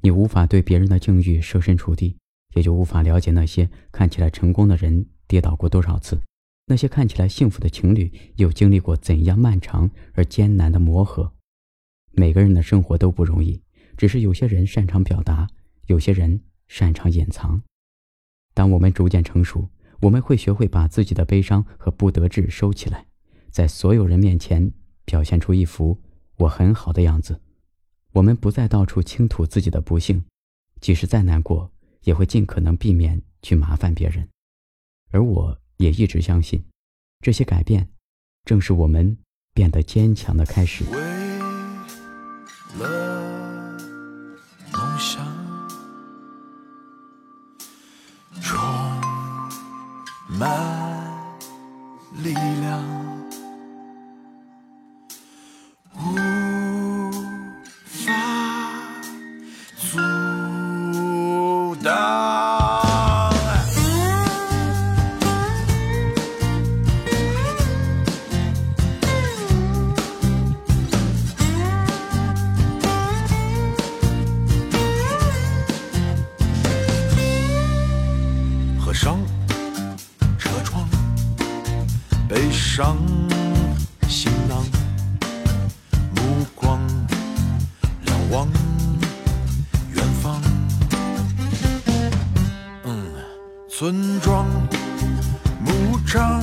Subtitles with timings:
[0.00, 2.16] 你无法对别人的境遇设身处地，
[2.54, 6.20] 也就无法了解那些看起来成功的人跌倒过多少次，
[6.66, 11.32] 那些看起来幸福的情侣又经历过怎样漫长而艰难的磨合。
[12.12, 13.60] 每个人的生活都不容易，
[13.96, 15.48] 只是有些人擅长表达，
[15.86, 17.62] 有些人擅长隐藏。
[18.54, 19.68] 当我们逐渐成熟，
[20.00, 23.06] 我们会学会把自己的悲伤和不得志收起来，
[23.50, 24.72] 在所有人面前
[25.04, 26.00] 表现出一副
[26.38, 27.40] 我很好的样子。
[28.12, 30.24] 我们不再到处倾吐自己的不幸，
[30.80, 31.70] 即使再难过，
[32.02, 34.28] 也会尽可能避免去麻烦别人。
[35.10, 36.62] 而我也一直相信，
[37.20, 37.88] 这些改变，
[38.44, 39.16] 正是我们
[39.52, 40.84] 变得坚强的开始。
[42.78, 43.76] 为了
[44.72, 45.26] 梦想，
[48.42, 48.58] 充
[50.38, 50.77] 满
[82.28, 82.94] 背上
[84.06, 84.62] 行囊，
[86.14, 86.78] 目光
[88.04, 88.46] 瞭望
[89.94, 90.38] 远方。
[92.84, 93.06] 嗯，
[93.70, 94.44] 村庄、
[95.64, 96.42] 牧场、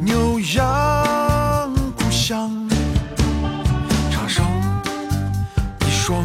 [0.00, 2.68] 牛羊，故乡，
[4.12, 4.46] 插上
[5.84, 6.24] 一双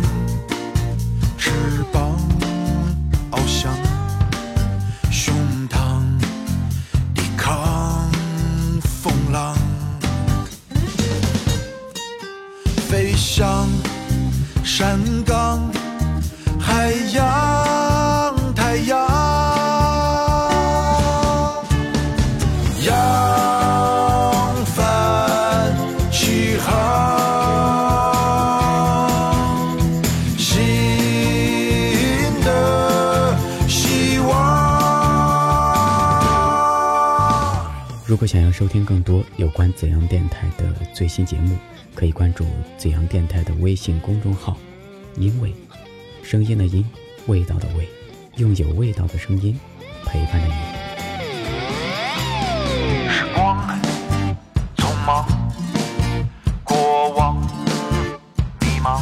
[38.14, 41.58] 如果想要收听更多有关怎样电台的最新节目。
[41.96, 42.46] 可以关注
[42.78, 44.56] 紫阳电台的微信公众号，
[45.16, 45.52] 因为
[46.22, 46.88] 声音的音，
[47.26, 47.90] 味道的味，
[48.36, 49.60] 用有味道的声音
[50.06, 50.54] 陪伴着你。
[53.10, 53.58] 时光
[54.78, 55.26] 匆忙，
[56.64, 57.42] 过往
[58.62, 59.02] 迷茫，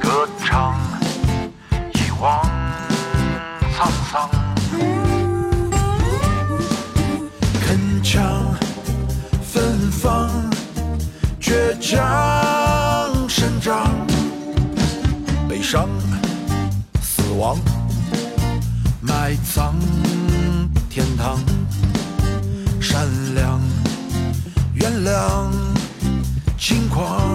[0.00, 0.78] 歌唱
[1.94, 2.44] 遗忘
[3.74, 4.30] 沧桑，
[11.80, 13.90] 将生长，
[15.48, 15.88] 悲伤，
[17.00, 17.58] 死亡，
[19.00, 19.74] 埋葬，
[20.88, 21.38] 天堂，
[22.80, 23.60] 善良，
[24.74, 25.50] 原谅，
[26.58, 27.25] 轻狂。